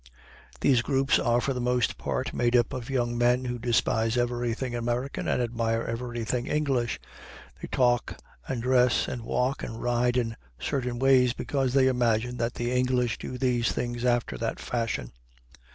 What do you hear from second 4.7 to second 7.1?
American and admire everything English.